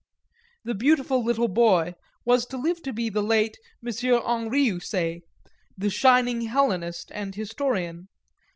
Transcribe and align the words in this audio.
The 0.63 0.73
beautiful 0.73 1.23
little 1.23 1.47
boy 1.47 1.93
was 2.25 2.47
to 2.47 2.57
live 2.57 2.81
to 2.85 2.91
be 2.91 3.07
the 3.07 3.21
late 3.21 3.57
M. 3.85 3.93
Henry 3.93 4.65
Houssaye, 4.69 5.21
the 5.77 5.91
shining 5.91 6.41
hellenist 6.41 7.11
and 7.13 7.35
historian. 7.35 8.07